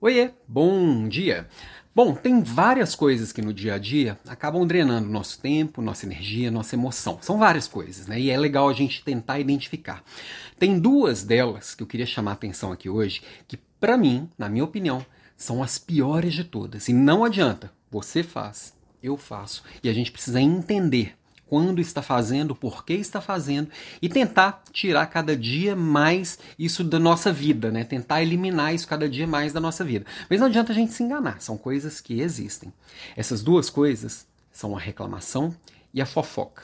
Oiê, 0.00 0.30
bom 0.46 1.08
dia! 1.08 1.48
Bom, 1.92 2.14
tem 2.14 2.40
várias 2.40 2.94
coisas 2.94 3.32
que 3.32 3.42
no 3.42 3.52
dia 3.52 3.74
a 3.74 3.78
dia 3.78 4.16
acabam 4.28 4.64
drenando 4.64 5.08
nosso 5.08 5.40
tempo, 5.40 5.82
nossa 5.82 6.06
energia, 6.06 6.52
nossa 6.52 6.76
emoção. 6.76 7.18
São 7.20 7.36
várias 7.36 7.66
coisas, 7.66 8.06
né? 8.06 8.20
E 8.20 8.30
é 8.30 8.38
legal 8.38 8.68
a 8.68 8.72
gente 8.72 9.02
tentar 9.02 9.40
identificar. 9.40 10.04
Tem 10.56 10.78
duas 10.78 11.24
delas 11.24 11.74
que 11.74 11.82
eu 11.82 11.86
queria 11.88 12.06
chamar 12.06 12.30
a 12.30 12.34
atenção 12.34 12.70
aqui 12.70 12.88
hoje, 12.88 13.22
que 13.48 13.56
para 13.56 13.98
mim, 13.98 14.30
na 14.38 14.48
minha 14.48 14.62
opinião, 14.62 15.04
são 15.36 15.64
as 15.64 15.78
piores 15.78 16.32
de 16.32 16.44
todas. 16.44 16.88
E 16.88 16.92
não 16.92 17.24
adianta, 17.24 17.72
você 17.90 18.22
faz, 18.22 18.72
eu 19.02 19.16
faço, 19.16 19.64
e 19.82 19.88
a 19.88 19.92
gente 19.92 20.12
precisa 20.12 20.40
entender 20.40 21.17
quando 21.48 21.80
está 21.80 22.02
fazendo, 22.02 22.54
por 22.54 22.84
que 22.84 22.92
está 22.92 23.20
fazendo 23.20 23.68
e 24.00 24.08
tentar 24.08 24.62
tirar 24.72 25.06
cada 25.06 25.36
dia 25.36 25.74
mais 25.74 26.38
isso 26.58 26.84
da 26.84 26.98
nossa 26.98 27.32
vida, 27.32 27.70
né? 27.70 27.84
Tentar 27.84 28.22
eliminar 28.22 28.74
isso 28.74 28.86
cada 28.86 29.08
dia 29.08 29.26
mais 29.26 29.52
da 29.52 29.60
nossa 29.60 29.84
vida. 29.84 30.04
Mas 30.28 30.40
não 30.40 30.46
adianta 30.46 30.72
a 30.72 30.74
gente 30.74 30.92
se 30.92 31.02
enganar, 31.02 31.40
são 31.40 31.56
coisas 31.56 32.00
que 32.00 32.20
existem. 32.20 32.72
Essas 33.16 33.42
duas 33.42 33.70
coisas 33.70 34.26
são 34.52 34.76
a 34.76 34.80
reclamação 34.80 35.54
e 35.92 36.02
a 36.02 36.06
fofoca. 36.06 36.62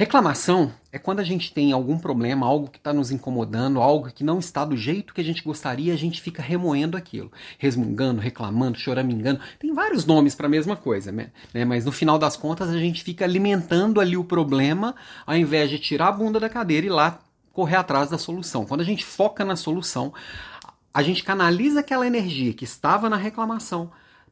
Reclamação 0.00 0.72
é 0.90 0.98
quando 0.98 1.20
a 1.20 1.22
gente 1.22 1.52
tem 1.52 1.72
algum 1.72 1.98
problema, 1.98 2.46
algo 2.46 2.70
que 2.70 2.78
está 2.78 2.90
nos 2.90 3.10
incomodando, 3.10 3.82
algo 3.82 4.10
que 4.10 4.24
não 4.24 4.38
está 4.38 4.64
do 4.64 4.74
jeito 4.74 5.12
que 5.12 5.20
a 5.20 5.24
gente 5.24 5.44
gostaria, 5.44 5.92
a 5.92 5.96
gente 5.96 6.22
fica 6.22 6.42
remoendo 6.42 6.96
aquilo, 6.96 7.30
resmungando, 7.58 8.18
reclamando, 8.18 8.78
choramingando. 8.78 9.40
Tem 9.58 9.74
vários 9.74 10.06
nomes 10.06 10.34
para 10.34 10.46
a 10.46 10.48
mesma 10.48 10.74
coisa, 10.74 11.12
né? 11.12 11.30
Mas 11.66 11.84
no 11.84 11.92
final 11.92 12.18
das 12.18 12.34
contas 12.34 12.70
a 12.70 12.78
gente 12.78 13.04
fica 13.04 13.26
alimentando 13.26 14.00
ali 14.00 14.16
o 14.16 14.24
problema, 14.24 14.94
ao 15.26 15.36
invés 15.36 15.68
de 15.68 15.78
tirar 15.78 16.08
a 16.08 16.12
bunda 16.12 16.40
da 16.40 16.48
cadeira 16.48 16.86
e 16.86 16.88
lá 16.88 17.18
correr 17.52 17.76
atrás 17.76 18.08
da 18.08 18.16
solução. 18.16 18.64
Quando 18.64 18.80
a 18.80 18.84
gente 18.84 19.04
foca 19.04 19.44
na 19.44 19.54
solução, 19.54 20.14
a 20.94 21.02
gente 21.02 21.22
canaliza 21.22 21.80
aquela 21.80 22.06
energia 22.06 22.54
que 22.54 22.64
estava 22.64 23.10
na 23.10 23.18
reclamação 23.18 23.90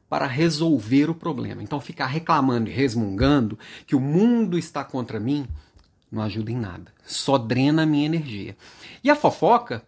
para 0.09 0.25
resolver 0.25 1.09
o 1.09 1.15
problema. 1.15 1.61
Então, 1.61 1.79
ficar 1.79 2.07
reclamando 2.07 2.69
e 2.69 2.73
resmungando 2.73 3.57
que 3.85 3.95
o 3.95 3.99
mundo 3.99 4.57
está 4.57 4.83
contra 4.83 5.19
mim 5.19 5.47
não 6.11 6.23
ajuda 6.23 6.51
em 6.51 6.57
nada. 6.57 6.91
Só 7.05 7.37
drena 7.37 7.83
a 7.83 7.85
minha 7.85 8.05
energia. 8.05 8.57
E 9.03 9.09
a 9.09 9.15
fofoca 9.15 9.83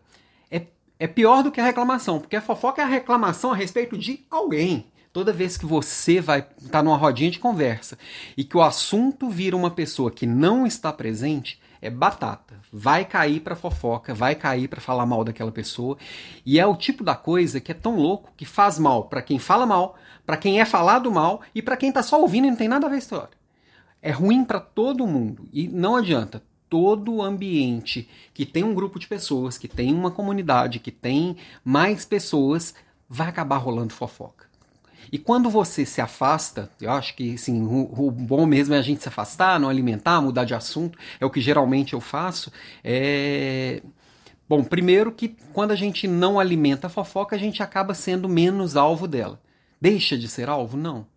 é, 0.49 0.67
é 0.99 1.07
pior 1.07 1.43
do 1.43 1.51
que 1.51 1.59
a 1.59 1.65
reclamação, 1.65 2.19
porque 2.19 2.35
a 2.35 2.41
fofoca 2.41 2.81
é 2.81 2.85
a 2.85 2.87
reclamação 2.87 3.51
a 3.51 3.55
respeito 3.55 3.97
de 3.97 4.23
alguém. 4.29 4.85
Toda 5.11 5.33
vez 5.33 5.57
que 5.57 5.65
você 5.65 6.21
vai 6.21 6.39
estar 6.39 6.69
tá 6.69 6.83
numa 6.83 6.95
rodinha 6.95 7.31
de 7.31 7.39
conversa 7.39 7.97
e 8.37 8.43
que 8.43 8.55
o 8.55 8.61
assunto 8.61 9.29
vira 9.29 9.57
uma 9.57 9.71
pessoa 9.71 10.09
que 10.09 10.25
não 10.25 10.65
está 10.65 10.93
presente, 10.93 11.59
é 11.81 11.89
batata. 11.89 12.59
Vai 12.71 13.03
cair 13.03 13.39
para 13.39 13.55
fofoca, 13.55 14.13
vai 14.13 14.35
cair 14.35 14.67
para 14.67 14.79
falar 14.79 15.05
mal 15.05 15.23
daquela 15.23 15.51
pessoa. 15.51 15.97
E 16.45 16.59
é 16.59 16.65
o 16.65 16.75
tipo 16.75 17.03
da 17.03 17.15
coisa 17.15 17.59
que 17.59 17.71
é 17.71 17.75
tão 17.75 17.95
louco 17.95 18.31
que 18.37 18.45
faz 18.45 18.77
mal 18.77 19.05
para 19.05 19.21
quem 19.21 19.39
fala 19.39 19.65
mal, 19.65 19.97
para 20.25 20.37
quem 20.37 20.61
é 20.61 20.65
falado 20.65 21.11
mal 21.11 21.41
e 21.55 21.61
para 21.61 21.75
quem 21.75 21.89
está 21.89 22.03
só 22.03 22.21
ouvindo 22.21 22.47
e 22.47 22.51
não 22.51 22.57
tem 22.57 22.67
nada 22.67 22.85
a 22.85 22.89
ver 22.89 22.97
a 22.97 22.99
história. 22.99 23.41
É 24.01 24.11
ruim 24.11 24.43
para 24.43 24.59
todo 24.59 25.07
mundo 25.07 25.47
e 25.51 25.67
não 25.67 25.95
adianta. 25.95 26.43
Todo 26.69 27.21
ambiente 27.21 28.07
que 28.33 28.45
tem 28.45 28.63
um 28.63 28.73
grupo 28.73 28.97
de 28.97 29.05
pessoas, 29.05 29.57
que 29.57 29.67
tem 29.67 29.93
uma 29.93 30.09
comunidade, 30.09 30.79
que 30.79 30.89
tem 30.89 31.35
mais 31.65 32.05
pessoas, 32.05 32.73
vai 33.09 33.27
acabar 33.27 33.57
rolando 33.57 33.93
fofoca. 33.93 34.50
E 35.11 35.17
quando 35.17 35.49
você 35.49 35.85
se 35.85 36.01
afasta, 36.01 36.69
eu 36.81 36.91
acho 36.91 37.15
que 37.15 37.35
assim, 37.35 37.61
o, 37.61 38.07
o, 38.07 38.11
bom 38.11 38.45
mesmo 38.45 38.73
é 38.73 38.77
a 38.77 38.81
gente 38.81 39.01
se 39.01 39.07
afastar, 39.07 39.59
não 39.59 39.69
alimentar, 39.69 40.21
mudar 40.21 40.43
de 40.43 40.53
assunto, 40.53 40.97
é 41.19 41.25
o 41.25 41.29
que 41.29 41.39
geralmente 41.39 41.93
eu 41.93 42.01
faço. 42.01 42.51
É... 42.83 43.81
Bom, 44.47 44.63
primeiro 44.63 45.11
que 45.11 45.29
quando 45.53 45.71
a 45.71 45.75
gente 45.75 46.07
não 46.07 46.39
alimenta 46.39 46.87
a 46.87 46.89
fofoca, 46.89 47.35
a 47.35 47.39
gente 47.39 47.63
acaba 47.63 47.93
sendo 47.93 48.27
menos 48.27 48.75
alvo 48.75 49.07
dela. 49.07 49.39
Deixa 49.79 50.17
de 50.17 50.27
ser 50.27 50.49
alvo? 50.49 50.75
Não. 50.75 51.07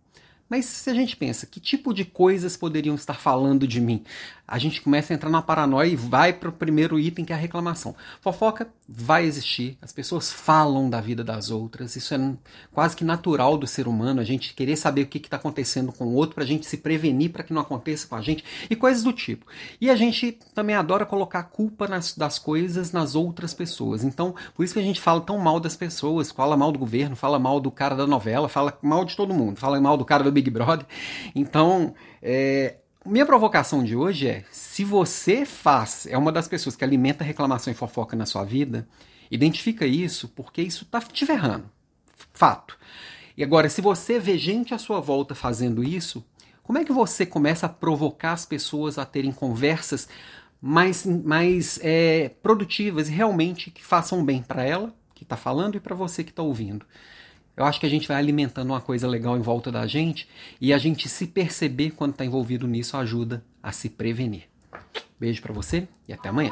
Mas 0.49 0.65
se 0.65 0.89
a 0.89 0.93
gente 0.93 1.17
pensa, 1.17 1.45
que 1.45 1.59
tipo 1.59 1.93
de 1.93 2.05
coisas 2.05 2.55
poderiam 2.55 2.95
estar 2.95 3.15
falando 3.15 3.67
de 3.67 3.81
mim? 3.81 4.03
A 4.47 4.59
gente 4.59 4.81
começa 4.81 5.11
a 5.11 5.15
entrar 5.15 5.29
na 5.29 5.41
paranoia 5.41 5.87
e 5.87 5.95
vai 5.95 6.31
para 6.31 6.49
o 6.49 6.51
primeiro 6.51 6.99
item 6.99 7.25
que 7.25 7.33
é 7.33 7.35
a 7.35 7.39
reclamação. 7.39 7.95
Fofoca 8.21 8.67
vai 8.87 9.25
existir, 9.25 9.77
as 9.81 9.91
pessoas 9.91 10.31
falam 10.31 10.89
da 10.89 11.01
vida 11.01 11.23
das 11.23 11.49
outras, 11.49 11.95
isso 11.95 12.13
é 12.13 12.33
quase 12.71 12.95
que 12.95 13.03
natural 13.03 13.57
do 13.57 13.65
ser 13.65 13.87
humano, 13.87 14.21
a 14.21 14.23
gente 14.23 14.53
querer 14.53 14.75
saber 14.75 15.01
o 15.01 15.07
que 15.07 15.17
está 15.17 15.37
acontecendo 15.37 15.91
com 15.91 16.05
o 16.05 16.13
outro 16.13 16.35
para 16.35 16.43
a 16.43 16.47
gente 16.47 16.65
se 16.67 16.77
prevenir 16.77 17.31
para 17.31 17.43
que 17.43 17.53
não 17.53 17.61
aconteça 17.61 18.07
com 18.07 18.15
a 18.15 18.21
gente 18.21 18.43
e 18.69 18.75
coisas 18.75 19.03
do 19.03 19.11
tipo. 19.11 19.45
E 19.81 19.89
a 19.89 19.95
gente 19.95 20.37
também 20.53 20.75
adora 20.75 21.05
colocar 21.05 21.43
culpa 21.43 21.87
nas, 21.87 22.15
das 22.15 22.37
coisas 22.37 22.91
nas 22.91 23.15
outras 23.15 23.53
pessoas. 23.53 24.03
Então, 24.03 24.35
por 24.53 24.63
isso 24.63 24.73
que 24.73 24.79
a 24.79 24.83
gente 24.83 25.01
fala 25.01 25.21
tão 25.21 25.39
mal 25.39 25.59
das 25.59 25.75
pessoas, 25.75 26.31
fala 26.31 26.55
mal 26.55 26.71
do 26.71 26.77
governo, 26.77 27.15
fala 27.15 27.39
mal 27.39 27.59
do 27.59 27.71
cara 27.71 27.95
da 27.95 28.05
novela, 28.05 28.47
fala 28.47 28.77
mal 28.81 29.03
de 29.03 29.15
todo 29.15 29.33
mundo, 29.33 29.57
fala 29.57 29.81
mal 29.81 29.97
do 29.97 30.05
cara 30.05 30.23
do 30.23 30.31
Big 30.31 30.49
Brother. 30.51 30.85
Então, 31.33 31.95
é, 32.21 32.75
minha 33.05 33.25
provocação 33.25 33.83
de 33.83 33.95
hoje 33.95 34.27
é: 34.27 34.45
se 34.51 34.83
você 34.83 35.45
faz, 35.45 36.07
é 36.07 36.17
uma 36.17 36.31
das 36.31 36.47
pessoas 36.47 36.75
que 36.75 36.83
alimenta 36.83 37.23
reclamação 37.23 37.71
e 37.71 37.75
fofoca 37.75 38.15
na 38.15 38.25
sua 38.25 38.43
vida, 38.43 38.87
identifica 39.29 39.85
isso, 39.85 40.27
porque 40.29 40.61
isso 40.61 40.83
está 40.83 40.99
te 40.99 41.25
ferrando. 41.25 41.69
Fato. 42.33 42.77
E 43.37 43.43
agora, 43.43 43.69
se 43.69 43.81
você 43.81 44.19
vê 44.19 44.37
gente 44.37 44.73
à 44.73 44.77
sua 44.77 44.99
volta 44.99 45.35
fazendo 45.35 45.83
isso, 45.83 46.25
como 46.63 46.79
é 46.79 46.85
que 46.85 46.91
você 46.91 47.25
começa 47.25 47.65
a 47.65 47.69
provocar 47.69 48.31
as 48.31 48.45
pessoas 48.45 48.97
a 48.97 49.05
terem 49.05 49.31
conversas 49.31 50.07
mais, 50.61 51.05
mais 51.05 51.79
é, 51.83 52.29
produtivas 52.41 53.07
e 53.07 53.11
realmente 53.11 53.69
que 53.69 53.83
façam 53.83 54.23
bem 54.23 54.41
para 54.41 54.63
ela, 54.63 54.93
que 55.13 55.23
está 55.23 55.37
falando, 55.37 55.75
e 55.75 55.79
para 55.79 55.95
você 55.95 56.23
que 56.23 56.31
está 56.31 56.41
ouvindo? 56.41 56.85
Eu 57.55 57.65
acho 57.65 57.79
que 57.79 57.85
a 57.85 57.89
gente 57.89 58.07
vai 58.07 58.17
alimentando 58.17 58.71
uma 58.71 58.81
coisa 58.81 59.07
legal 59.07 59.37
em 59.37 59.41
volta 59.41 59.71
da 59.71 59.87
gente 59.87 60.27
e 60.59 60.73
a 60.73 60.77
gente 60.77 61.07
se 61.07 61.27
perceber 61.27 61.91
quando 61.91 62.11
está 62.11 62.25
envolvido 62.25 62.67
nisso 62.67 62.97
ajuda 62.97 63.43
a 63.63 63.71
se 63.71 63.89
prevenir. 63.89 64.43
Beijo 65.19 65.41
para 65.41 65.53
você 65.53 65.87
e 66.07 66.13
até 66.13 66.29
amanhã. 66.29 66.51